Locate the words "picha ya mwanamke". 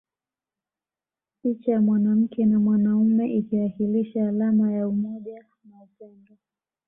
1.43-2.45